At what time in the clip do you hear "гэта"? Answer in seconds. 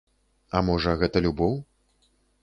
1.01-1.21